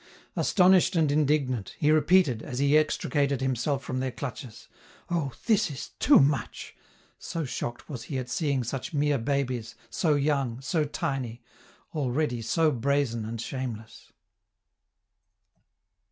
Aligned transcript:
Astonished 0.35 0.95
and 0.95 1.11
indignant, 1.11 1.75
he 1.77 1.91
repeated, 1.91 2.41
as 2.41 2.57
he 2.57 2.75
extricated 2.75 3.39
himself 3.39 3.83
from 3.83 3.99
their 3.99 4.09
clutches, 4.09 4.67
"Oh, 5.11 5.31
this 5.45 5.69
is 5.69 5.89
too 5.99 6.19
much!" 6.19 6.75
so 7.19 7.45
shocked 7.45 7.87
was 7.87 8.05
he 8.05 8.17
at 8.17 8.27
seeing 8.27 8.63
such 8.63 8.95
mere 8.95 9.19
babies, 9.19 9.75
so 9.91 10.15
young, 10.15 10.59
so 10.59 10.85
tiny, 10.85 11.43
already 11.93 12.41
so 12.41 12.71
brazen 12.71 13.25
and 13.25 13.39
shameless. 13.39 14.11